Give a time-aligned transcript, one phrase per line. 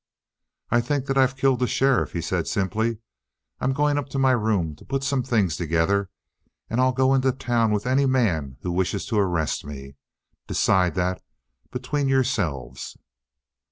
[0.71, 2.97] "I think that I've killed the sheriff," he said simply.
[3.59, 6.09] "I'm going up to my room to put some things together;
[6.71, 9.97] and I'll go into town with any man who wishes to arrest me.
[10.47, 11.21] Decide that
[11.71, 12.97] between yourselves."